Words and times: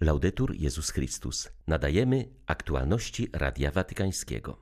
Laudetur 0.00 0.54
Jezus 0.54 0.90
Chrystus. 0.90 1.48
Nadajemy 1.66 2.28
aktualności 2.46 3.28
Radia 3.32 3.70
Watykańskiego. 3.70 4.58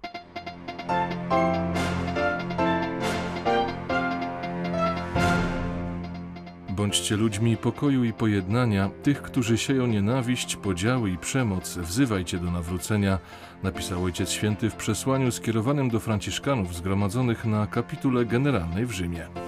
Bądźcie 6.71 7.17
ludźmi 7.17 7.57
pokoju 7.57 8.05
i 8.05 8.13
pojednania. 8.13 8.91
Tych, 9.03 9.23
którzy 9.23 9.59
sieją 9.59 9.87
nienawiść, 9.87 10.57
podziały 10.57 11.11
i 11.11 11.19
przemoc, 11.19 11.79
wzywajcie 11.79 12.39
do 12.39 12.51
nawrócenia, 12.51 13.19
napisał 13.63 14.05
Ojciec 14.05 14.31
Święty 14.31 14.71
w 14.71 14.75
przesłaniu 14.75 15.33
skierowanym 15.33 15.91
do 15.91 16.01
Franciszkanów 16.01 16.75
zgromadzonych 16.75 17.45
na 17.45 17.67
kapitule 17.67 18.25
generalnej 18.25 18.87
w 18.87 18.93
Rzymie. 18.93 19.46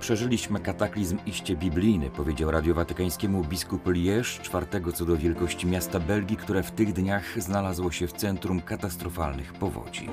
Przeżyliśmy 0.00 0.60
kataklizm 0.60 1.18
iście 1.26 1.56
biblijny, 1.56 2.10
powiedział 2.10 2.50
Radio 2.50 2.74
Watykańskiemu 2.74 3.44
biskup 3.44 3.86
Liège, 3.86 4.40
czwartego 4.42 4.92
co 4.92 5.04
do 5.04 5.16
wielkości 5.16 5.66
miasta 5.66 6.00
Belgii, 6.00 6.36
które 6.36 6.62
w 6.62 6.70
tych 6.70 6.92
dniach 6.92 7.42
znalazło 7.42 7.90
się 7.90 8.06
w 8.06 8.12
centrum 8.12 8.60
katastrofalnych 8.60 9.52
powodzi. 9.52 10.08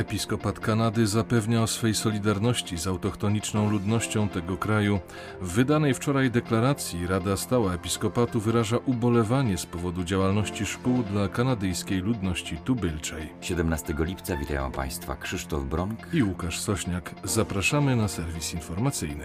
Episkopat 0.00 0.60
Kanady 0.60 1.06
zapewnia 1.06 1.62
o 1.62 1.66
swej 1.66 1.94
solidarności 1.94 2.78
z 2.78 2.86
autochtoniczną 2.86 3.70
ludnością 3.70 4.28
tego 4.28 4.56
kraju. 4.56 5.00
W 5.40 5.52
wydanej 5.52 5.94
wczoraj 5.94 6.30
deklaracji 6.30 7.06
Rada 7.06 7.36
Stała 7.36 7.74
Episkopatu 7.74 8.40
wyraża 8.40 8.78
ubolewanie 8.86 9.58
z 9.58 9.66
powodu 9.66 10.04
działalności 10.04 10.66
szkół 10.66 11.02
dla 11.02 11.28
kanadyjskiej 11.28 12.00
ludności 12.00 12.56
tubylczej. 12.56 13.28
17 13.40 13.94
lipca 13.98 14.36
witają 14.36 14.72
Państwa 14.72 15.16
Krzysztof 15.16 15.64
Bronk 15.64 16.14
i 16.14 16.22
Łukasz 16.22 16.60
Sośniak. 16.60 17.14
Zapraszamy 17.24 17.96
na 17.96 18.08
serwis 18.08 18.54
informacyjny. 18.54 19.24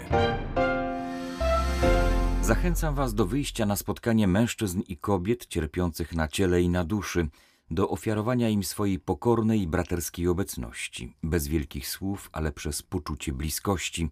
Zachęcam 2.41 2.95
Was 2.95 3.13
do 3.13 3.25
wyjścia 3.25 3.65
na 3.65 3.75
spotkanie 3.75 4.27
mężczyzn 4.27 4.81
i 4.87 4.97
kobiet 4.97 5.45
cierpiących 5.45 6.15
na 6.15 6.27
ciele 6.27 6.61
i 6.61 6.69
na 6.69 6.83
duszy 6.83 7.27
do 7.71 7.89
ofiarowania 7.89 8.49
im 8.49 8.63
swojej 8.63 8.99
pokornej 8.99 9.61
i 9.61 9.67
braterskiej 9.67 10.27
obecności, 10.27 11.13
bez 11.23 11.47
wielkich 11.47 11.87
słów, 11.87 12.29
ale 12.31 12.51
przez 12.51 12.81
poczucie 12.81 13.31
bliskości, 13.31 14.09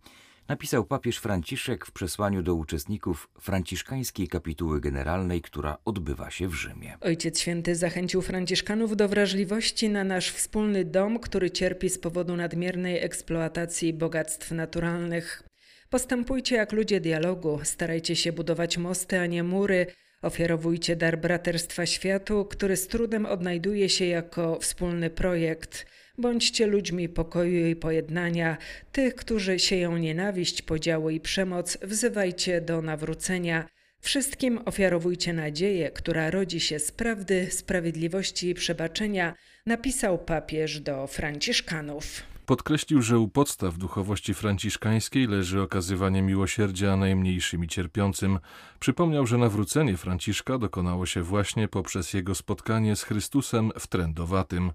napisał 0.48 0.86
papież 0.86 1.18
Franciszek 1.18 1.86
w 1.86 1.92
przesłaniu 1.92 2.44
do 2.44 2.56
uczestników 2.56 3.30
franciszkańskiej 3.40 4.28
kapituły 4.28 4.82
generalnej, 4.82 5.42
która 5.42 5.78
odbywa 5.86 6.32
się 6.32 6.48
w 6.48 6.54
Rzymie. 6.54 6.98
Ojciec 7.02 7.40
Święty 7.40 7.76
zachęcił 7.76 8.22
Franciszkanów 8.22 8.96
do 8.96 9.10
wrażliwości 9.10 9.90
na 9.90 10.04
nasz 10.04 10.32
wspólny 10.32 10.86
dom, 10.86 11.20
który 11.20 11.52
cierpi 11.52 11.90
z 11.90 12.00
powodu 12.00 12.36
nadmiernej 12.36 13.04
eksploatacji 13.04 13.94
bogactw 13.94 14.52
naturalnych. 14.52 15.44
Postępujcie 15.90 16.56
jak 16.56 16.72
ludzie 16.72 17.02
dialogu, 17.02 17.60
starajcie 17.64 18.16
się 18.16 18.32
budować 18.32 18.78
mosty, 18.78 19.20
a 19.20 19.26
nie 19.26 19.44
mury, 19.44 19.88
Ofiarowujcie 20.24 20.96
dar 20.96 21.18
braterstwa 21.18 21.86
światu, 21.86 22.46
który 22.46 22.78
z 22.78 22.88
trudem 22.88 23.26
odnajduje 23.26 23.90
się 23.90 24.06
jako 24.06 24.60
wspólny 24.60 25.10
projekt. 25.10 25.86
Bądźcie 26.18 26.68
ludźmi 26.68 27.10
pokoju 27.10 27.68
i 27.68 27.76
pojednania. 27.76 28.58
Tych, 28.92 29.16
którzy 29.16 29.60
sieją 29.60 29.98
nienawiść, 29.98 30.62
podziały 30.62 31.14
i 31.14 31.20
przemoc, 31.20 31.78
wzywajcie 31.82 32.62
do 32.62 32.82
nawrócenia. 32.82 33.68
Wszystkim 34.00 34.60
ofiarowujcie 34.66 35.34
nadzieję, 35.34 35.92
która 35.92 36.32
rodzi 36.32 36.60
się 36.60 36.80
z 36.80 36.92
prawdy, 36.92 37.48
sprawiedliwości 37.52 38.50
i 38.50 38.54
przebaczenia, 38.54 39.34
napisał 39.66 40.18
papież 40.18 40.80
do 40.80 41.08
Franciszkanów. 41.08 42.33
Podkreślił, 42.46 43.02
że 43.02 43.20
u 43.20 43.28
podstaw 43.28 43.78
duchowości 43.78 44.34
franciszkańskiej 44.34 45.28
leży 45.28 45.62
okazywanie 45.62 46.22
miłosierdzia 46.22 46.98
najmniejszym 46.98 47.64
i 47.64 47.68
cierpiącym. 47.68 48.40
Przypomniał, 48.80 49.28
że 49.28 49.38
nawrócenie 49.38 49.98
Franciszka 49.98 50.58
dokonało 50.58 51.06
się 51.06 51.22
właśnie 51.22 51.68
poprzez 51.68 52.14
jego 52.14 52.36
spotkanie 52.36 52.96
z 52.96 53.04
Chrystusem 53.04 53.72
w 53.80 53.88
trędowatym. 53.88 54.72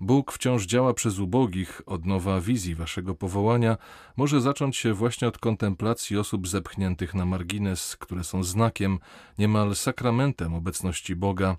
Bóg 0.00 0.32
wciąż 0.32 0.66
działa 0.66 0.94
przez 0.94 1.18
ubogich, 1.18 1.82
odnowa 1.86 2.40
wizji 2.40 2.74
waszego 2.74 3.14
powołania 3.14 3.76
może 4.16 4.40
zacząć 4.40 4.76
się 4.76 4.94
właśnie 4.94 5.28
od 5.28 5.38
kontemplacji 5.38 6.18
osób 6.18 6.48
zepchniętych 6.48 7.14
na 7.14 7.26
margines, 7.26 7.96
które 7.96 8.24
są 8.24 8.44
znakiem, 8.44 8.98
niemal 9.38 9.74
sakramentem 9.74 10.54
obecności 10.54 11.16
Boga. 11.16 11.56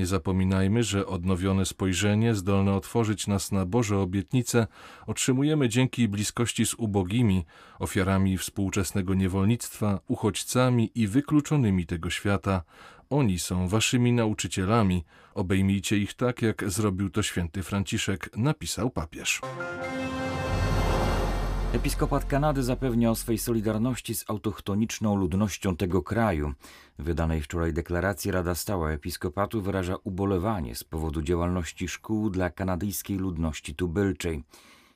Nie 0.00 0.06
zapominajmy, 0.06 0.84
że 0.84 1.06
odnowione 1.06 1.66
spojrzenie 1.66 2.34
zdolne 2.34 2.74
otworzyć 2.74 3.26
nas 3.26 3.52
na 3.52 3.66
Boże 3.66 3.98
obietnice 3.98 4.66
otrzymujemy 5.06 5.68
dzięki 5.68 6.08
bliskości 6.08 6.66
z 6.66 6.74
ubogimi, 6.74 7.44
ofiarami 7.78 8.38
współczesnego 8.38 9.14
niewolnictwa, 9.14 10.00
uchodźcami 10.08 10.90
i 10.94 11.06
wykluczonymi 11.06 11.86
tego 11.86 12.10
świata. 12.10 12.62
Oni 13.10 13.38
są 13.38 13.68
waszymi 13.68 14.12
nauczycielami. 14.12 15.04
Obejmijcie 15.34 15.98
ich 15.98 16.14
tak, 16.14 16.42
jak 16.42 16.70
zrobił 16.70 17.10
to 17.10 17.22
święty 17.22 17.62
Franciszek, 17.62 18.30
napisał 18.36 18.90
papież. 18.90 19.40
Episkopat 21.72 22.24
Kanady 22.24 22.62
zapewnia 22.62 23.10
o 23.10 23.14
swej 23.14 23.38
solidarności 23.38 24.14
z 24.14 24.30
autochtoniczną 24.30 25.16
ludnością 25.16 25.76
tego 25.76 26.02
kraju. 26.02 26.54
W 26.98 27.02
wydanej 27.02 27.42
wczoraj 27.42 27.72
deklaracji 27.72 28.30
Rada 28.30 28.54
Stała 28.54 28.90
Episkopatu 28.90 29.62
wyraża 29.62 29.96
ubolewanie 30.04 30.74
z 30.74 30.84
powodu 30.84 31.22
działalności 31.22 31.88
szkół 31.88 32.30
dla 32.30 32.50
kanadyjskiej 32.50 33.18
ludności 33.18 33.74
tubylczej. 33.74 34.44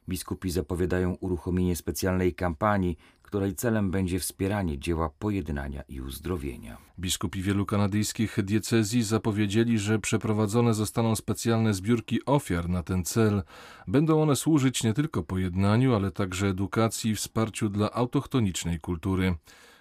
Biskupi 0.09 0.51
zapowiadają 0.51 1.15
uruchomienie 1.21 1.77
specjalnej 1.77 2.35
kampanii, 2.35 2.99
której 3.35 3.55
celem 3.55 3.91
będzie 3.91 4.19
wspieranie 4.19 4.79
dzieła 4.79 5.11
pojednania 5.19 5.83
i 5.89 6.01
uzdrowienia. 6.01 6.79
Biskupi 6.99 7.43
wielu 7.43 7.67
kanadyjskich 7.67 8.37
diecezji 8.43 9.03
zapowiedzieli, 9.03 9.79
że 9.79 9.99
przeprowadzone 9.99 10.75
zostaną 10.75 11.17
specjalne 11.17 11.75
zbiórki 11.75 12.25
ofiar 12.27 12.69
na 12.69 12.83
ten 12.83 13.05
cel. 13.05 13.43
Będą 13.89 14.23
one 14.23 14.37
służyć 14.37 14.83
nie 14.83 14.95
tylko 14.95 15.23
pojednaniu, 15.23 15.95
ale 15.95 16.11
także 16.11 16.47
edukacji 16.47 17.11
i 17.11 17.15
wsparciu 17.15 17.69
dla 17.69 17.93
autochtonicznej 17.93 18.81
kultury. 18.81 19.35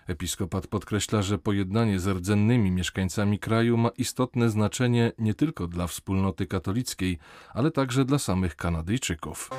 Episkopat 0.08 0.68
podkreśla, 0.68 1.22
że 1.22 1.38
pojednanie 1.38 2.00
z 2.00 2.08
rdzennymi 2.08 2.72
mieszkańcami 2.72 3.40
kraju 3.40 3.78
ma 3.78 3.90
istotne 3.90 4.50
znaczenie 4.50 5.12
nie 5.18 5.34
tylko 5.34 5.68
dla 5.68 5.88
wspólnoty 5.88 6.48
katolickiej, 6.48 7.20
ale 7.54 7.72
także 7.72 8.06
dla 8.06 8.20
samych 8.20 8.56
Kanadyjczyków. 8.56 9.50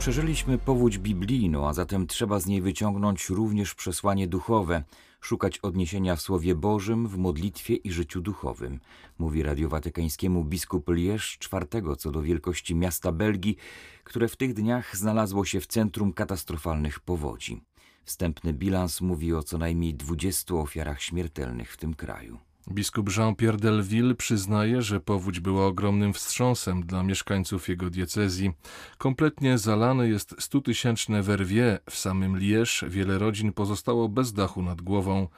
Przeżyliśmy 0.00 0.58
powódź 0.58 0.98
biblijną, 0.98 1.68
a 1.68 1.72
zatem 1.72 2.06
trzeba 2.06 2.40
z 2.40 2.46
niej 2.46 2.62
wyciągnąć 2.62 3.28
również 3.28 3.74
przesłanie 3.74 4.28
duchowe, 4.28 4.84
szukać 5.20 5.58
odniesienia 5.58 6.16
w 6.16 6.20
Słowie 6.20 6.54
Bożym, 6.54 7.08
w 7.08 7.18
modlitwie 7.18 7.74
i 7.74 7.92
życiu 7.92 8.20
duchowym, 8.20 8.80
mówi 9.18 9.42
Radio 9.42 9.68
Watykańskiemu 9.68 10.44
biskup 10.44 10.88
Liège 10.88 11.38
czwartego 11.38 11.96
co 11.96 12.10
do 12.10 12.22
wielkości 12.22 12.74
miasta 12.74 13.12
Belgii, 13.12 13.56
które 14.04 14.28
w 14.28 14.36
tych 14.36 14.54
dniach 14.54 14.96
znalazło 14.96 15.44
się 15.44 15.60
w 15.60 15.66
centrum 15.66 16.12
katastrofalnych 16.12 17.00
powodzi. 17.00 17.60
Wstępny 18.04 18.52
bilans 18.52 19.00
mówi 19.00 19.34
o 19.34 19.42
co 19.42 19.58
najmniej 19.58 19.94
20 19.94 20.54
ofiarach 20.54 21.02
śmiertelnych 21.02 21.72
w 21.72 21.76
tym 21.76 21.94
kraju. 21.94 22.49
Biskup 22.68 23.16
Jean-Pierre 23.16 23.56
Delville 23.56 24.14
przyznaje, 24.14 24.82
że 24.82 25.00
powódź 25.00 25.40
była 25.40 25.66
ogromnym 25.66 26.12
wstrząsem 26.12 26.82
dla 26.82 27.02
mieszkańców 27.02 27.68
jego 27.68 27.90
diecezji. 27.90 28.52
Kompletnie 28.98 29.58
zalane 29.58 30.08
jest 30.08 30.34
stutysięczne 30.38 31.22
Verviers. 31.22 31.80
W 31.90 31.96
samym 31.96 32.38
Liège 32.38 32.88
wiele 32.88 33.18
rodzin 33.18 33.52
pozostało 33.52 34.08
bez 34.08 34.32
dachu 34.32 34.62
nad 34.62 34.82
głową. 34.82 35.28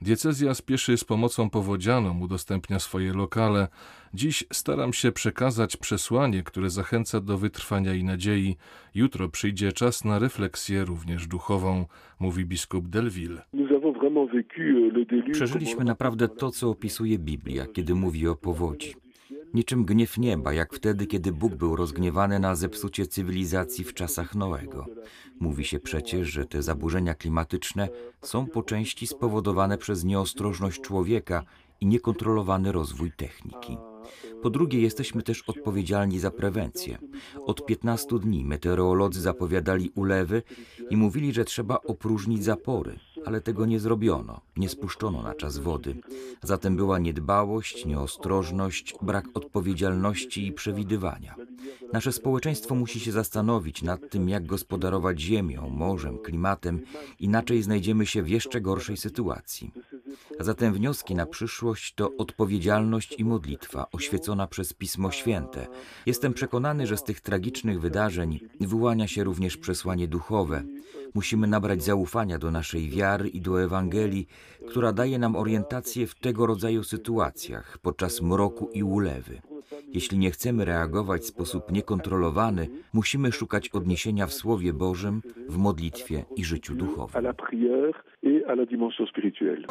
Diecezja 0.00 0.54
spieszy 0.54 0.96
z 0.96 1.04
pomocą 1.04 1.50
powodzianą, 1.50 2.20
udostępnia 2.20 2.78
swoje 2.78 3.12
lokale. 3.12 3.68
Dziś 4.14 4.44
staram 4.52 4.92
się 4.92 5.12
przekazać 5.12 5.76
przesłanie, 5.76 6.42
które 6.42 6.70
zachęca 6.70 7.20
do 7.20 7.38
wytrwania 7.38 7.94
i 7.94 8.04
nadziei. 8.04 8.56
Jutro 8.94 9.28
przyjdzie 9.28 9.72
czas 9.72 10.04
na 10.04 10.18
refleksję 10.18 10.84
również 10.84 11.26
duchową, 11.26 11.86
mówi 12.20 12.44
biskup 12.44 12.88
Delville. 12.88 13.42
Przeżyliśmy 15.32 15.84
naprawdę 15.84 16.28
to, 16.28 16.50
co 16.50 16.70
opisuje 16.70 17.18
Biblia, 17.18 17.66
kiedy 17.66 17.94
mówi 17.94 18.28
o 18.28 18.36
powodzi. 18.36 18.94
Niczym 19.54 19.84
gniew 19.84 20.18
nieba, 20.18 20.52
jak 20.52 20.74
wtedy, 20.74 21.06
kiedy 21.06 21.32
Bóg 21.32 21.54
był 21.54 21.76
rozgniewany 21.76 22.38
na 22.38 22.54
zepsucie 22.54 23.06
cywilizacji 23.06 23.84
w 23.84 23.94
czasach 23.94 24.34
Noego. 24.34 24.86
Mówi 25.40 25.64
się 25.64 25.80
przecież, 25.80 26.28
że 26.28 26.44
te 26.44 26.62
zaburzenia 26.62 27.14
klimatyczne 27.14 27.88
są 28.22 28.46
po 28.46 28.62
części 28.62 29.06
spowodowane 29.06 29.78
przez 29.78 30.04
nieostrożność 30.04 30.80
człowieka 30.80 31.42
i 31.80 31.86
niekontrolowany 31.86 32.72
rozwój 32.72 33.12
techniki. 33.12 33.76
Po 34.42 34.50
drugie, 34.50 34.80
jesteśmy 34.80 35.22
też 35.22 35.42
odpowiedzialni 35.46 36.18
za 36.18 36.30
prewencję. 36.30 36.98
Od 37.46 37.66
15 37.66 38.18
dni 38.18 38.44
meteorolodzy 38.44 39.20
zapowiadali 39.20 39.90
ulewy 39.94 40.42
i 40.90 40.96
mówili, 40.96 41.32
że 41.32 41.44
trzeba 41.44 41.78
opróżnić 41.84 42.44
zapory, 42.44 42.98
ale 43.24 43.40
tego 43.40 43.66
nie 43.66 43.80
zrobiono, 43.80 44.40
nie 44.56 44.68
spuszczono 44.68 45.22
na 45.22 45.34
czas 45.34 45.58
wody. 45.58 45.96
Zatem 46.42 46.76
była 46.76 46.98
niedbałość, 46.98 47.86
nieostrożność, 47.86 48.94
brak 49.02 49.24
odpowiedzialności 49.34 50.46
i 50.46 50.52
przewidywania. 50.52 51.34
Nasze 51.92 52.12
społeczeństwo 52.12 52.74
musi 52.74 53.00
się 53.00 53.12
zastanowić 53.12 53.82
nad 53.82 54.10
tym, 54.10 54.28
jak 54.28 54.46
gospodarować 54.46 55.20
ziemią, 55.20 55.70
morzem, 55.70 56.18
klimatem, 56.18 56.80
inaczej 57.20 57.62
znajdziemy 57.62 58.06
się 58.06 58.22
w 58.22 58.28
jeszcze 58.28 58.60
gorszej 58.60 58.96
sytuacji. 58.96 59.72
Zatem 60.40 60.74
wnioski 60.74 61.14
na 61.14 61.26
przyszłość 61.26 61.94
to 61.94 62.10
odpowiedzialność 62.18 63.18
i 63.18 63.24
modlitwa 63.24 63.86
oświecona 63.92 64.46
przez 64.46 64.72
Pismo 64.72 65.10
Święte. 65.10 65.66
Jestem 66.06 66.34
przekonany, 66.34 66.86
że 66.86 66.96
z 66.96 67.04
tych 67.04 67.20
tragicznych 67.20 67.80
wydarzeń 67.80 68.40
wyłania 68.60 69.08
się 69.08 69.24
również 69.24 69.56
przesłanie 69.56 70.08
duchowe. 70.08 70.62
Musimy 71.14 71.46
nabrać 71.46 71.82
zaufania 71.82 72.38
do 72.38 72.50
naszej 72.50 72.88
wiary 72.88 73.28
i 73.28 73.40
do 73.40 73.62
Ewangelii, 73.62 74.26
która 74.68 74.92
daje 74.92 75.18
nam 75.18 75.36
orientację 75.36 76.06
w 76.06 76.14
tego 76.14 76.46
rodzaju 76.46 76.84
sytuacjach 76.84 77.78
podczas 77.78 78.22
mroku 78.22 78.70
i 78.72 78.82
ulewy. 78.82 79.40
Jeśli 79.92 80.18
nie 80.18 80.30
chcemy 80.30 80.64
reagować 80.64 81.22
w 81.22 81.26
sposób 81.26 81.72
niekontrolowany, 81.72 82.68
musimy 82.92 83.32
szukać 83.32 83.68
odniesienia 83.68 84.26
w 84.26 84.32
Słowie 84.32 84.72
Bożym, 84.72 85.22
w 85.48 85.56
modlitwie 85.56 86.24
i 86.36 86.44
życiu 86.44 86.74
duchowym. 86.74 87.26
À 88.48 88.54
la 88.54 88.66
dimension 88.66 89.06
spirituelle. 89.06 89.66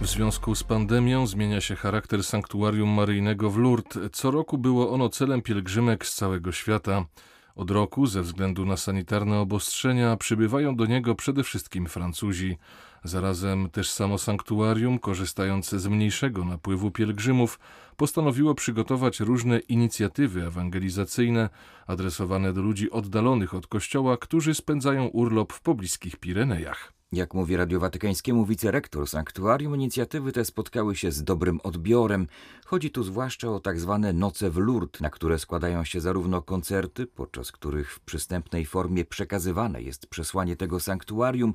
W 0.00 0.06
związku 0.06 0.54
z 0.54 0.62
pandemią 0.64 1.26
zmienia 1.26 1.60
się 1.60 1.76
charakter 1.76 2.24
sanktuarium 2.24 2.88
maryjnego 2.88 3.50
w 3.50 3.58
Lourdes. 3.58 3.98
Co 4.12 4.30
roku 4.30 4.58
było 4.58 4.90
ono 4.90 5.08
celem 5.08 5.42
pielgrzymek 5.42 6.06
z 6.06 6.14
całego 6.14 6.52
świata. 6.52 7.04
Od 7.54 7.70
roku, 7.70 8.06
ze 8.06 8.22
względu 8.22 8.66
na 8.66 8.76
sanitarne 8.76 9.38
obostrzenia, 9.38 10.16
przybywają 10.16 10.76
do 10.76 10.86
niego 10.86 11.14
przede 11.14 11.44
wszystkim 11.44 11.86
Francuzi. 11.86 12.58
Zarazem 13.04 13.70
też 13.70 13.90
samo 13.90 14.18
sanktuarium, 14.18 14.98
korzystając 14.98 15.70
z 15.70 15.86
mniejszego 15.86 16.44
napływu 16.44 16.90
pielgrzymów, 16.90 17.58
postanowiło 17.96 18.54
przygotować 18.54 19.20
różne 19.20 19.58
inicjatywy 19.58 20.46
ewangelizacyjne 20.46 21.48
adresowane 21.86 22.52
do 22.52 22.62
ludzi 22.62 22.90
oddalonych 22.90 23.54
od 23.54 23.66
kościoła, 23.66 24.16
którzy 24.16 24.54
spędzają 24.54 25.06
urlop 25.06 25.52
w 25.52 25.60
pobliskich 25.60 26.16
Pirenejach. 26.16 26.92
Jak 27.12 27.34
mówi 27.34 27.56
Radio 27.56 27.80
Watykańskiemu 27.80 28.46
wicerektor 28.46 29.08
sanktuarium, 29.08 29.74
inicjatywy 29.74 30.32
te 30.32 30.44
spotkały 30.44 30.96
się 30.96 31.12
z 31.12 31.24
dobrym 31.24 31.60
odbiorem. 31.62 32.26
Chodzi 32.64 32.90
tu 32.90 33.02
zwłaszcza 33.02 33.48
o 33.48 33.60
tak 33.60 33.80
zwane 33.80 34.12
noce 34.12 34.50
w 34.50 34.56
Lourdes, 34.56 35.00
na 35.00 35.10
które 35.10 35.38
składają 35.38 35.84
się 35.84 36.00
zarówno 36.00 36.42
koncerty, 36.42 37.06
podczas 37.06 37.52
których 37.52 37.92
w 37.92 38.00
przystępnej 38.00 38.66
formie 38.66 39.04
przekazywane 39.04 39.82
jest 39.82 40.06
przesłanie 40.06 40.56
tego 40.56 40.80
sanktuarium, 40.80 41.54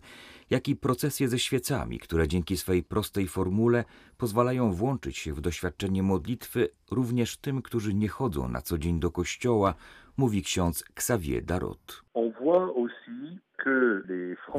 jak 0.49 0.67
i 0.67 0.75
procesje 0.75 1.29
ze 1.29 1.39
świecami, 1.39 1.99
które 1.99 2.27
dzięki 2.27 2.57
swej 2.57 2.83
prostej 2.83 3.27
formule 3.27 3.85
pozwalają 4.17 4.73
włączyć 4.73 5.17
się 5.17 5.33
w 5.33 5.41
doświadczenie 5.41 6.03
modlitwy 6.03 6.69
również 6.91 7.37
tym, 7.37 7.61
którzy 7.61 7.93
nie 7.93 8.07
chodzą 8.07 8.47
na 8.47 8.61
co 8.61 8.77
dzień 8.77 8.99
do 8.99 9.11
kościoła, 9.11 9.73
mówi 10.19 10.44
ksiądz 10.44 10.83
Xavier 10.95 11.44
Darot. 11.44 12.04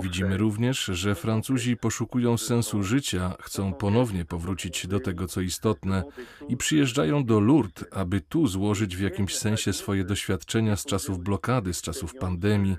Widzimy 0.02 0.36
również, 0.36 0.84
że 0.84 1.14
Francuzi 1.14 1.76
poszukują 1.76 2.38
sensu 2.38 2.82
życia, 2.82 3.34
chcą 3.40 3.72
ponownie 3.72 4.24
powrócić 4.24 4.86
do 4.86 5.00
tego, 5.00 5.26
co 5.26 5.40
istotne 5.40 6.04
i 6.48 6.56
przyjeżdżają 6.56 7.24
do 7.24 7.40
Lourdes, 7.40 7.84
aby 7.92 8.20
tu 8.20 8.46
złożyć 8.46 8.96
w 8.96 9.00
jakimś 9.00 9.36
sensie 9.36 9.72
swoje 9.72 10.04
doświadczenia 10.04 10.76
z 10.76 10.84
czasów 10.84 11.18
blokady, 11.18 11.74
z 11.74 11.82
czasów 11.82 12.14
pandemii. 12.14 12.76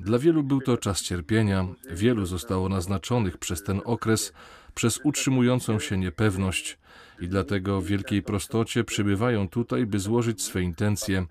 Dla 0.00 0.18
wielu 0.18 0.42
był 0.42 0.60
to 0.60 0.76
czas 0.76 1.02
cierpienia, 1.02 1.66
wielu 1.90 2.26
zostało 2.26 2.68
naznaczonych 2.68 3.38
przez 3.38 3.62
ten 3.62 3.80
okres, 3.84 4.32
przez 4.74 5.00
utrzymującą 5.04 5.78
się 5.78 5.98
niepewność 5.98 6.78
i 7.20 7.28
dlatego 7.28 7.80
w 7.80 7.86
wielkiej 7.86 8.22
prostocie 8.22 8.84
przybywają 8.84 9.48
tutaj, 9.48 9.86
by 9.86 9.98
złożyć 9.98 10.42
swe 10.42 10.62
intencje. 10.62 11.26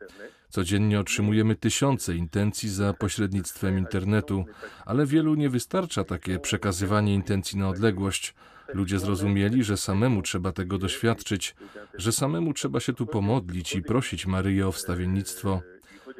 Codziennie 0.50 1.00
otrzymujemy 1.00 1.56
tysiące 1.56 2.16
intencji 2.16 2.70
za 2.70 2.94
pośrednictwem 2.94 3.78
internetu, 3.78 4.46
ale 4.86 5.06
wielu 5.06 5.36
nie 5.36 5.50
wystarcza 5.50 6.04
takie 6.04 6.40
przekazywanie 6.40 7.14
intencji 7.14 7.60
na 7.60 7.70
odległość. 7.70 8.36
Ludzie 8.74 9.00
zrozumieli, 9.00 9.64
że 9.64 9.78
samemu 9.78 10.22
trzeba 10.22 10.52
tego 10.52 10.78
doświadczyć, 10.78 11.56
że 11.94 12.12
samemu 12.12 12.54
trzeba 12.54 12.80
się 12.80 12.94
tu 12.94 13.06
pomodlić 13.06 13.76
i 13.76 13.82
prosić 13.82 14.26
Maryję 14.26 14.68
o 14.68 14.72
wstawiennictwo. 14.72 15.62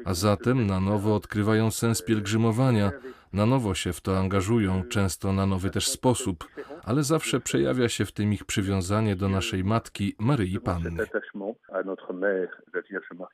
A 0.04 0.14
zatem 0.14 0.66
na 0.66 0.80
nowo 0.80 1.14
odkrywają 1.14 1.70
sens 1.70 2.02
pielgrzymowania, 2.02 2.92
na 3.32 3.46
nowo 3.46 3.74
się 3.74 3.92
w 3.92 4.00
to 4.00 4.18
angażują, 4.18 4.82
często 4.82 5.32
na 5.32 5.46
nowy 5.46 5.70
też 5.70 5.88
sposób, 5.88 6.48
ale 6.84 7.04
zawsze 7.04 7.40
przejawia 7.40 7.88
się 7.88 8.04
w 8.04 8.12
tym 8.12 8.32
ich 8.32 8.44
przywiązanie 8.44 9.16
do 9.16 9.28
naszej 9.28 9.64
matki 9.64 10.14
Maryi 10.18 10.60
Panny. 10.60 11.06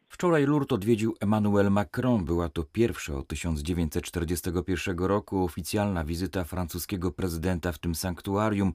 Wczoraj 0.08 0.46
Lourdes 0.46 0.72
odwiedził 0.72 1.14
Emmanuel 1.20 1.70
Macron. 1.70 2.24
Była 2.24 2.48
to 2.48 2.64
pierwsza 2.64 3.14
od 3.14 3.26
1941 3.28 4.98
roku 4.98 5.44
oficjalna 5.44 6.04
wizyta 6.04 6.44
francuskiego 6.44 7.12
prezydenta 7.12 7.72
w 7.72 7.78
tym 7.78 7.94
sanktuarium. 7.94 8.72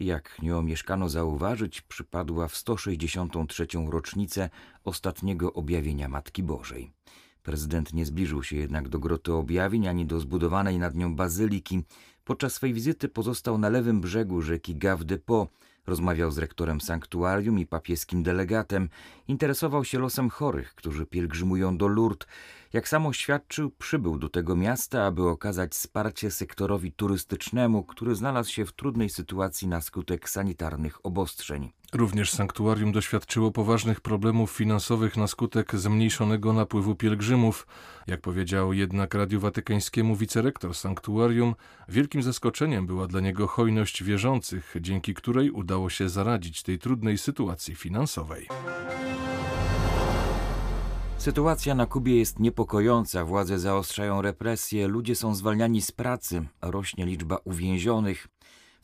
Jak 0.00 0.42
nie 0.42 0.56
omieszkano 0.56 1.08
zauważyć, 1.08 1.82
przypadła 1.82 2.48
w 2.48 2.56
163. 2.56 3.66
rocznicę 3.90 4.50
ostatniego 4.84 5.52
objawienia 5.52 6.08
Matki 6.08 6.42
Bożej. 6.42 6.92
Prezydent 7.46 7.92
nie 7.92 8.06
zbliżył 8.06 8.42
się 8.42 8.56
jednak 8.56 8.88
do 8.88 8.98
groty 8.98 9.32
objawień 9.32 9.88
ani 9.88 10.06
do 10.06 10.20
zbudowanej 10.20 10.78
nad 10.78 10.94
nią 10.94 11.16
bazyliki. 11.16 11.82
Podczas 12.24 12.54
swej 12.54 12.74
wizyty 12.74 13.08
pozostał 13.08 13.58
na 13.58 13.68
lewym 13.68 14.00
brzegu 14.00 14.42
rzeki 14.42 14.76
Gave 14.76 15.18
Po. 15.24 15.48
Rozmawiał 15.86 16.30
z 16.30 16.38
rektorem 16.38 16.80
sanktuarium 16.80 17.58
i 17.58 17.66
papieskim 17.66 18.22
delegatem. 18.22 18.88
Interesował 19.28 19.84
się 19.84 19.98
losem 19.98 20.30
chorych, 20.30 20.74
którzy 20.74 21.06
pielgrzymują 21.06 21.76
do 21.76 21.88
Lourdes. 21.88 22.28
Jak 22.72 22.88
sam 22.88 23.06
oświadczył, 23.06 23.70
przybył 23.70 24.18
do 24.18 24.28
tego 24.28 24.56
miasta, 24.56 25.04
aby 25.04 25.28
okazać 25.28 25.72
wsparcie 25.72 26.30
sektorowi 26.30 26.92
turystycznemu, 26.92 27.84
który 27.84 28.14
znalazł 28.14 28.52
się 28.52 28.64
w 28.66 28.72
trudnej 28.72 29.08
sytuacji 29.08 29.68
na 29.68 29.80
skutek 29.80 30.28
sanitarnych 30.30 31.06
obostrzeń. 31.06 31.72
Również 31.92 32.32
sanktuarium 32.32 32.92
doświadczyło 32.92 33.50
poważnych 33.50 34.00
problemów 34.00 34.50
finansowych 34.50 35.16
na 35.16 35.26
skutek 35.26 35.76
zmniejszonego 35.76 36.52
napływu 36.52 36.94
pielgrzymów. 36.94 37.66
Jak 38.06 38.20
powiedział 38.20 38.72
jednak 38.72 39.14
Radiu 39.14 39.40
Watykańskiemu 39.40 40.16
wicerektor 40.16 40.74
sanktuarium, 40.74 41.54
wielkim 41.88 42.22
zaskoczeniem 42.22 42.86
była 42.86 43.06
dla 43.06 43.20
niego 43.20 43.46
hojność 43.46 44.02
wierzących, 44.04 44.74
dzięki 44.80 45.14
której 45.14 45.50
udało 45.50 45.90
się 45.90 46.08
zaradzić 46.08 46.62
tej 46.62 46.78
trudnej 46.78 47.18
sytuacji 47.18 47.74
finansowej. 47.74 48.48
Sytuacja 51.18 51.74
na 51.74 51.86
Kubie 51.86 52.18
jest 52.18 52.38
niepokojąca, 52.38 53.24
władze 53.24 53.58
zaostrzają 53.58 54.22
represje, 54.22 54.88
ludzie 54.88 55.16
są 55.16 55.34
zwalniani 55.34 55.82
z 55.82 55.92
pracy, 55.92 56.46
rośnie 56.62 57.06
liczba 57.06 57.38
uwięzionych. 57.44 58.28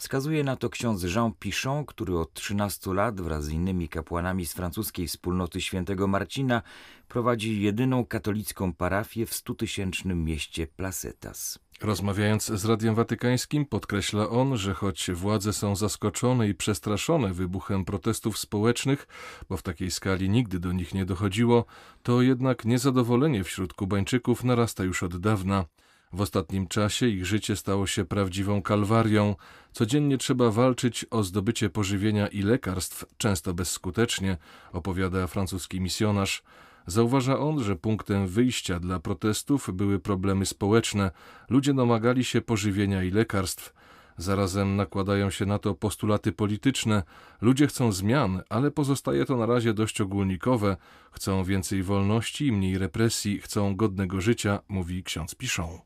Wskazuje 0.03 0.45
na 0.45 0.57
to 0.57 0.71
ksiądz 0.71 1.03
Jean 1.15 1.33
Pichon, 1.33 1.87
który 1.87 2.19
od 2.19 2.33
13 2.33 2.95
lat 2.95 3.21
wraz 3.21 3.45
z 3.45 3.51
innymi 3.51 3.89
kapłanami 3.89 4.47
z 4.47 4.53
francuskiej 4.53 5.07
wspólnoty 5.07 5.61
świętego 5.61 6.07
Marcina 6.07 6.63
prowadzi 7.09 7.63
jedyną 7.63 8.07
katolicką 8.07 8.73
parafię 8.73 9.27
w 9.27 9.35
stutysięcznym 9.35 10.25
mieście 10.25 10.67
Placetas. 10.67 11.59
Rozmawiając 11.81 12.47
z 12.47 12.65
Radiem 12.65 12.95
Watykańskim, 12.95 13.67
podkreśla 13.67 14.29
on, 14.29 14.57
że 14.57 14.75
choć 14.75 15.11
władze 15.11 15.53
są 15.53 15.77
zaskoczone 15.77 16.49
i 16.49 16.55
przestraszone 16.55 17.33
wybuchem 17.33 17.85
protestów 17.85 18.39
społecznych, 18.39 19.07
bo 19.49 19.57
w 19.57 19.63
takiej 19.63 19.91
skali 19.91 20.31
nigdy 20.31 20.59
do 20.59 20.73
nich 20.73 20.95
nie 20.95 21.05
dochodziło, 21.05 21.65
to 22.03 22.23
jednak 22.23 22.65
niezadowolenie 22.65 23.45
wśród 23.45 23.75
Kubańczyków 23.75 24.45
narasta 24.45 24.85
już 24.85 25.03
od 25.03 25.17
dawna. 25.17 25.65
W 26.13 26.21
ostatnim 26.21 26.67
czasie 26.67 27.07
ich 27.07 27.27
życie 27.27 27.57
stało 27.57 27.87
się 27.87 28.05
prawdziwą 28.05 28.63
kalwarią. 28.63 29.37
Codziennie 29.73 30.19
trzeba 30.19 30.51
walczyć 30.51 31.07
o 31.11 31.23
zdobycie 31.23 31.71
pożywienia 31.71 32.29
i 32.29 32.43
lekarstw, 32.43 33.05
często 33.19 33.55
bezskutecznie, 33.55 34.37
opowiada 34.73 35.27
francuski 35.27 35.81
misjonarz. 35.81 36.43
Zauważa 36.87 37.39
on, 37.39 37.63
że 37.63 37.77
punktem 37.77 38.27
wyjścia 38.27 38.81
dla 38.81 39.01
protestów 39.01 39.71
były 39.73 39.99
problemy 39.99 40.47
społeczne. 40.47 41.11
Ludzie 41.49 41.75
domagali 41.75 42.25
się 42.25 42.41
pożywienia 42.41 43.03
i 43.03 43.11
lekarstw. 43.11 43.75
Zarazem 44.17 44.77
nakładają 44.77 45.31
się 45.31 45.47
na 45.47 45.59
to 45.59 45.75
postulaty 45.75 46.33
polityczne. 46.33 47.03
Ludzie 47.41 47.67
chcą 47.67 47.93
zmian, 47.93 48.43
ale 48.51 48.71
pozostaje 48.71 49.25
to 49.25 49.37
na 49.37 49.47
razie 49.47 49.75
dość 49.75 50.01
ogólnikowe. 50.01 50.77
Chcą 51.13 51.45
więcej 51.45 51.83
wolności 51.83 52.53
mniej 52.53 52.79
represji, 52.79 53.39
chcą 53.39 53.77
godnego 53.77 54.21
życia, 54.21 54.59
mówi 54.69 55.03
ksiądz 55.03 55.35
Piszą. 55.35 55.79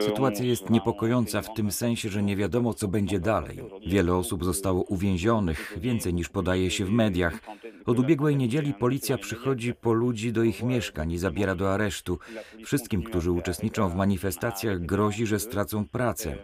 Sytuacja 0.00 0.44
jest 0.44 0.70
niepokojąca 0.70 1.42
w 1.42 1.54
tym 1.54 1.70
sensie, 1.70 2.08
że 2.08 2.22
nie 2.22 2.36
wiadomo, 2.36 2.74
co 2.74 2.88
będzie 2.88 3.20
dalej. 3.20 3.58
Wiele 3.86 4.14
osób 4.14 4.44
zostało 4.44 4.82
uwięzionych, 4.82 5.78
więcej 5.80 6.14
niż 6.14 6.28
podaje 6.28 6.70
się 6.70 6.84
w 6.84 6.90
mediach. 6.90 7.40
Od 7.86 7.98
ubiegłej 7.98 8.36
niedzieli 8.36 8.74
policja 8.74 9.18
przychodzi 9.18 9.74
po 9.74 9.92
ludzi 9.92 10.32
do 10.32 10.42
ich 10.42 10.62
mieszkań 10.62 11.12
i 11.12 11.18
zabiera 11.18 11.54
do 11.54 11.74
aresztu. 11.74 12.18
Wszystkim, 12.64 13.02
którzy 13.02 13.30
uczestniczą 13.32 13.88
w 13.88 13.94
manifestacjach, 13.94 14.80
grozi, 14.80 15.26
że 15.26 15.40
stracą 15.40 15.84
pracę. 15.84 16.36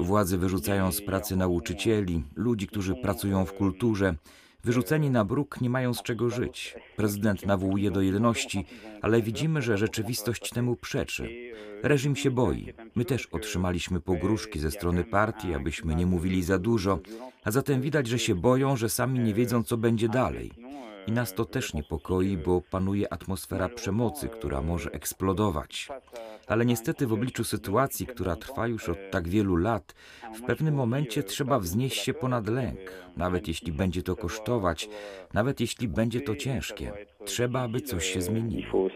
Władze 0.00 0.38
wyrzucają 0.38 0.92
z 0.92 1.02
pracy 1.02 1.36
nauczycieli, 1.36 2.22
ludzi, 2.36 2.66
którzy 2.66 2.94
pracują 2.94 3.44
w 3.44 3.52
kulturze. 3.52 4.14
Wyrzuceni 4.64 5.10
na 5.10 5.24
bruk 5.24 5.60
nie 5.60 5.70
mają 5.70 5.94
z 5.94 6.02
czego 6.02 6.30
żyć. 6.30 6.74
Prezydent 6.96 7.46
nawołuje 7.46 7.90
do 7.90 8.00
jedności, 8.00 8.64
ale 9.02 9.22
widzimy, 9.22 9.62
że 9.62 9.78
rzeczywistość 9.78 10.50
temu 10.50 10.76
przeczy. 10.76 11.52
Reżim 11.82 12.16
się 12.16 12.30
boi. 12.30 12.72
My 12.94 13.04
też 13.04 13.26
otrzymaliśmy 13.26 14.00
pogróżki 14.00 14.58
ze 14.58 14.70
strony 14.70 15.04
partii, 15.04 15.54
abyśmy 15.54 15.94
nie 15.94 16.06
mówili 16.06 16.42
za 16.42 16.58
dużo, 16.58 16.98
a 17.44 17.50
zatem 17.50 17.80
widać, 17.80 18.06
że 18.06 18.18
się 18.18 18.34
boją, 18.34 18.76
że 18.76 18.88
sami 18.88 19.18
nie 19.18 19.34
wiedzą, 19.34 19.62
co 19.62 19.76
będzie 19.76 20.08
dalej. 20.08 20.65
I 21.06 21.12
nas 21.12 21.34
to 21.34 21.44
też 21.44 21.74
niepokoi, 21.74 22.36
bo 22.36 22.62
panuje 22.70 23.12
atmosfera 23.12 23.68
przemocy, 23.68 24.28
która 24.28 24.62
może 24.62 24.90
eksplodować. 24.90 25.88
Ale 26.48 26.66
niestety 26.66 27.06
w 27.06 27.12
obliczu 27.12 27.44
sytuacji, 27.44 28.06
która 28.06 28.36
trwa 28.36 28.66
już 28.66 28.88
od 28.88 28.98
tak 29.10 29.28
wielu 29.28 29.56
lat, 29.56 29.94
w 30.34 30.42
pewnym 30.42 30.74
momencie 30.74 31.22
trzeba 31.22 31.58
wznieść 31.58 32.04
się 32.04 32.14
ponad 32.14 32.48
lęk, 32.48 32.78
nawet 33.16 33.48
jeśli 33.48 33.72
będzie 33.72 34.02
to 34.02 34.16
kosztować, 34.16 34.88
nawet 35.34 35.60
jeśli 35.60 35.88
będzie 35.88 36.20
to 36.20 36.36
ciężkie. 36.36 36.92
Trzeba, 37.24 37.60
aby 37.60 37.80
coś 37.80 38.04
się 38.04 38.20
zmieniło. 38.20 38.88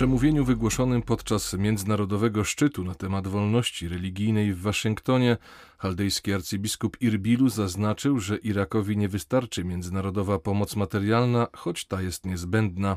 Przemówieniu 0.00 0.44
wygłoszonym 0.44 1.02
podczas 1.02 1.54
międzynarodowego 1.54 2.44
szczytu 2.44 2.84
na 2.84 2.94
temat 2.94 3.28
wolności 3.28 3.88
religijnej 3.88 4.54
w 4.54 4.60
Waszyngtonie 4.60 5.36
chaldejski 5.78 6.32
arcybiskup 6.32 7.02
Irbilu 7.02 7.48
zaznaczył, 7.48 8.20
że 8.20 8.36
Irakowi 8.36 8.96
nie 8.96 9.08
wystarczy 9.08 9.64
międzynarodowa 9.64 10.38
pomoc 10.38 10.76
materialna, 10.76 11.46
choć 11.52 11.84
ta 11.84 12.02
jest 12.02 12.26
niezbędna. 12.26 12.96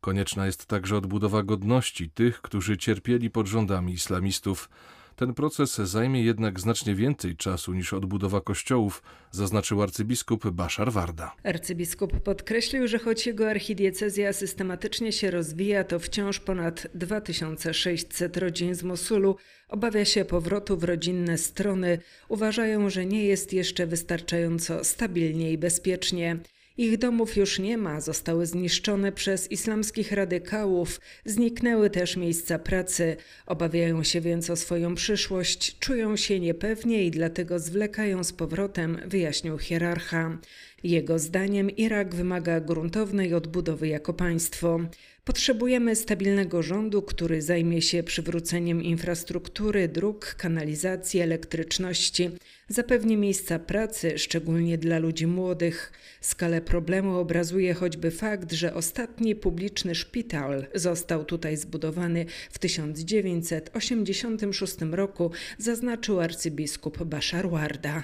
Konieczna 0.00 0.46
jest 0.46 0.66
także 0.66 0.96
odbudowa 0.96 1.42
godności 1.42 2.10
tych, 2.10 2.42
którzy 2.42 2.76
cierpieli 2.76 3.30
pod 3.30 3.46
rządami 3.46 3.92
islamistów. 3.92 4.70
Ten 5.18 5.34
proces 5.34 5.76
zajmie 5.76 6.22
jednak 6.22 6.60
znacznie 6.60 6.94
więcej 6.94 7.36
czasu 7.36 7.72
niż 7.72 7.92
odbudowa 7.92 8.40
kościołów, 8.40 9.02
zaznaczył 9.30 9.82
arcybiskup 9.82 10.50
Bashar 10.50 10.92
Warda. 10.92 11.34
Arcybiskup 11.44 12.20
podkreślił, 12.20 12.88
że 12.88 12.98
choć 12.98 13.26
jego 13.26 13.50
archidiecezja 13.50 14.32
systematycznie 14.32 15.12
się 15.12 15.30
rozwija, 15.30 15.84
to 15.84 15.98
wciąż 15.98 16.40
ponad 16.40 16.86
2600 16.94 18.36
rodzin 18.36 18.74
z 18.74 18.82
Mosulu 18.82 19.36
obawia 19.68 20.04
się 20.04 20.24
powrotu 20.24 20.76
w 20.76 20.84
rodzinne 20.84 21.38
strony. 21.38 21.98
Uważają, 22.28 22.90
że 22.90 23.06
nie 23.06 23.24
jest 23.24 23.52
jeszcze 23.52 23.86
wystarczająco 23.86 24.84
stabilnie 24.84 25.52
i 25.52 25.58
bezpiecznie. 25.58 26.36
Ich 26.80 26.98
domów 26.98 27.36
już 27.36 27.58
nie 27.58 27.78
ma, 27.78 28.00
zostały 28.00 28.46
zniszczone 28.46 29.12
przez 29.12 29.50
islamskich 29.50 30.12
radykałów, 30.12 31.00
zniknęły 31.24 31.90
też 31.90 32.16
miejsca 32.16 32.58
pracy. 32.58 33.16
Obawiają 33.46 34.02
się 34.04 34.20
więc 34.20 34.50
o 34.50 34.56
swoją 34.56 34.94
przyszłość, 34.94 35.78
czują 35.78 36.16
się 36.16 36.40
niepewnie 36.40 37.04
i 37.04 37.10
dlatego 37.10 37.58
zwlekają 37.58 38.24
z 38.24 38.32
powrotem, 38.32 38.98
wyjaśnił 39.06 39.58
hierarcha. 39.58 40.38
Jego 40.84 41.18
zdaniem 41.18 41.70
Irak 41.70 42.14
wymaga 42.14 42.60
gruntownej 42.60 43.34
odbudowy 43.34 43.88
jako 43.88 44.14
państwo. 44.14 44.80
Potrzebujemy 45.28 45.96
stabilnego 45.96 46.62
rządu, 46.62 47.02
który 47.02 47.42
zajmie 47.42 47.82
się 47.82 48.02
przywróceniem 48.02 48.82
infrastruktury, 48.82 49.88
dróg, 49.88 50.34
kanalizacji, 50.38 51.20
elektryczności, 51.20 52.30
zapewni 52.68 53.16
miejsca 53.16 53.58
pracy, 53.58 54.18
szczególnie 54.18 54.78
dla 54.78 54.98
ludzi 54.98 55.26
młodych. 55.26 55.92
Skalę 56.20 56.60
problemu 56.60 57.18
obrazuje 57.18 57.74
choćby 57.74 58.10
fakt, 58.10 58.52
że 58.52 58.74
ostatni 58.74 59.36
publiczny 59.36 59.94
szpital 59.94 60.66
został 60.74 61.24
tutaj 61.24 61.56
zbudowany 61.56 62.26
w 62.50 62.58
1986 62.58 64.76
roku, 64.90 65.30
zaznaczył 65.58 66.20
arcybiskup 66.20 67.04
Bashar 67.04 67.50
Warda. 67.50 68.02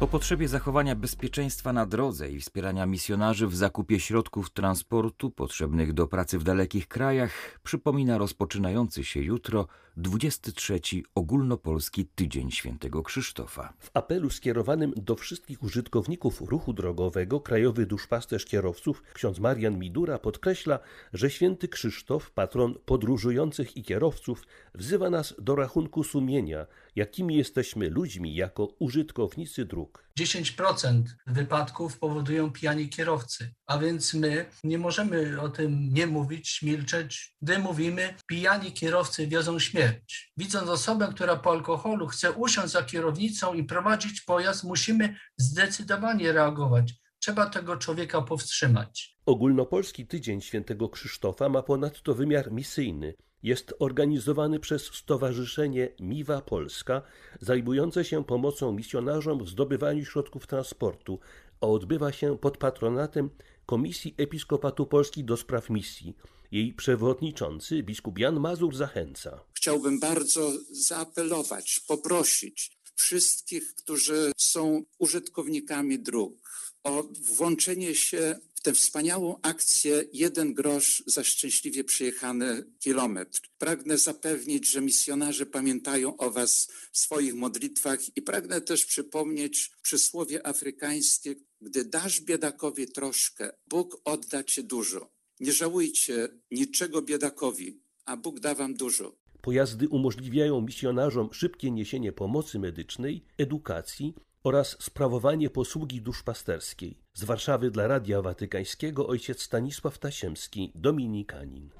O 0.00 0.06
potrzebie 0.06 0.48
zachowania 0.48 0.94
bezpieczeństwa 0.94 1.72
na 1.72 1.86
drodze 1.86 2.30
i 2.30 2.40
wspierania 2.40 2.86
misjonarzy 2.86 3.46
w 3.46 3.56
zakupie 3.56 4.00
środków 4.00 4.50
transportu 4.50 5.30
potrzebnych 5.30 5.92
do 5.92 6.06
pracy 6.06 6.38
w 6.38 6.44
dalekich 6.44 6.88
krajach 6.88 7.60
przypomina 7.62 8.18
rozpoczynający 8.18 9.04
się 9.04 9.20
jutro 9.20 9.66
23 10.00 10.80
Ogólnopolski 11.14 12.06
Tydzień 12.06 12.50
Świętego 12.50 13.02
Krzysztofa. 13.02 13.72
W 13.78 13.90
apelu 13.94 14.30
skierowanym 14.30 14.92
do 14.96 15.16
wszystkich 15.16 15.62
użytkowników 15.62 16.40
ruchu 16.40 16.72
drogowego 16.72 17.40
krajowy 17.40 17.86
duszpasterz 17.86 18.44
kierowców 18.44 19.02
ksiądz 19.14 19.38
Marian 19.38 19.78
Midura 19.78 20.18
podkreśla, 20.18 20.78
że 21.12 21.30
święty 21.30 21.68
Krzysztof, 21.68 22.30
patron 22.30 22.74
podróżujących 22.84 23.76
i 23.76 23.82
kierowców, 23.82 24.42
wzywa 24.74 25.10
nas 25.10 25.34
do 25.38 25.56
rachunku 25.56 26.04
sumienia, 26.04 26.66
jakimi 26.96 27.36
jesteśmy 27.36 27.90
ludźmi 27.90 28.34
jako 28.34 28.68
użytkownicy 28.78 29.64
dróg. 29.64 30.04
10% 30.20 31.02
wypadków 31.26 31.98
powodują 31.98 32.52
pijani 32.52 32.88
kierowcy, 32.88 33.54
a 33.66 33.78
więc 33.78 34.14
my 34.14 34.46
nie 34.64 34.78
możemy 34.78 35.40
o 35.40 35.48
tym 35.48 35.94
nie 35.94 36.06
mówić, 36.06 36.62
milczeć, 36.62 37.34
gdy 37.42 37.58
mówimy, 37.58 38.14
pijani 38.26 38.72
kierowcy 38.72 39.26
wiozą 39.26 39.58
śmierć. 39.58 40.32
Widząc 40.36 40.68
osobę, 40.68 41.08
która 41.14 41.36
po 41.36 41.50
alkoholu 41.50 42.06
chce 42.06 42.32
usiąść 42.32 42.72
za 42.72 42.82
kierownicą 42.82 43.54
i 43.54 43.64
prowadzić 43.64 44.20
pojazd, 44.20 44.64
musimy 44.64 45.16
zdecydowanie 45.36 46.32
reagować. 46.32 46.92
Trzeba 47.18 47.46
tego 47.46 47.76
człowieka 47.76 48.22
powstrzymać. 48.22 49.16
Ogólnopolski 49.26 50.06
Tydzień 50.06 50.40
Świętego 50.40 50.88
Krzysztofa 50.88 51.48
ma 51.48 51.62
ponadto 51.62 52.14
wymiar 52.14 52.52
misyjny. 52.52 53.14
Jest 53.42 53.74
organizowany 53.78 54.60
przez 54.60 54.82
Stowarzyszenie 54.82 55.88
Miwa 56.00 56.40
Polska, 56.40 57.02
zajmujące 57.40 58.04
się 58.04 58.24
pomocą 58.24 58.72
misjonarzom 58.72 59.44
w 59.44 59.48
zdobywaniu 59.48 60.04
środków 60.04 60.46
transportu, 60.46 61.18
a 61.60 61.66
odbywa 61.66 62.12
się 62.12 62.38
pod 62.38 62.58
patronatem 62.58 63.30
Komisji 63.66 64.14
Episkopatu 64.18 64.86
Polski 64.86 65.24
do 65.24 65.36
Spraw 65.36 65.70
Misji. 65.70 66.16
Jej 66.52 66.74
przewodniczący, 66.74 67.82
biskup 67.82 68.18
Jan 68.18 68.40
Mazur, 68.40 68.76
zachęca. 68.76 69.44
Chciałbym 69.52 70.00
bardzo 70.00 70.52
zaapelować, 70.70 71.80
poprosić 71.88 72.78
wszystkich, 72.94 73.74
którzy 73.74 74.32
są 74.36 74.82
użytkownikami 74.98 75.98
dróg, 75.98 76.50
o 76.84 77.02
włączenie 77.36 77.94
się 77.94 78.38
tę 78.62 78.72
wspaniałą 78.72 79.36
akcję 79.42 80.04
Jeden 80.12 80.54
grosz 80.54 81.02
za 81.06 81.24
szczęśliwie 81.24 81.84
przyjechany 81.84 82.64
kilometr. 82.78 83.40
Pragnę 83.58 83.98
zapewnić, 83.98 84.70
że 84.70 84.80
misjonarze 84.80 85.46
pamiętają 85.46 86.16
o 86.16 86.30
Was 86.30 86.68
w 86.92 86.98
swoich 86.98 87.34
modlitwach 87.34 88.16
i 88.16 88.22
pragnę 88.22 88.60
też 88.60 88.86
przypomnieć 88.86 89.70
przysłowie 89.82 90.46
afrykańskie, 90.46 91.34
gdy 91.60 91.84
dasz 91.84 92.20
biedakowi 92.20 92.86
troszkę, 92.92 93.50
Bóg 93.66 94.00
odda 94.04 94.44
Ci 94.44 94.64
dużo. 94.64 95.10
Nie 95.40 95.52
żałujcie 95.52 96.28
niczego 96.50 97.02
biedakowi, 97.02 97.80
a 98.04 98.16
Bóg 98.16 98.40
da 98.40 98.54
Wam 98.54 98.74
dużo. 98.74 99.16
Pojazdy 99.42 99.88
umożliwiają 99.88 100.60
misjonarzom 100.60 101.32
szybkie 101.32 101.70
niesienie 101.70 102.12
pomocy 102.12 102.58
medycznej, 102.58 103.24
edukacji 103.38 104.14
oraz 104.44 104.76
sprawowanie 104.82 105.50
posługi 105.50 106.02
duszpasterskiej. 106.02 106.98
Z 107.14 107.24
Warszawy 107.24 107.70
dla 107.70 107.86
Radia 107.86 108.22
Watykańskiego 108.22 109.06
ojciec 109.06 109.42
Stanisław 109.42 109.98
Tasiemski, 109.98 110.72
dominikanin. 110.74 111.70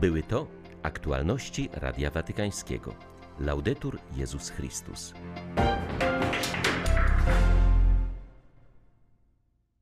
Były 0.00 0.22
to 0.22 0.46
aktualności 0.82 1.68
Radia 1.72 2.10
Watykańskiego. 2.10 2.94
Laudetur 3.40 3.98
Jezus 4.16 4.50
Chrystus. 4.50 5.14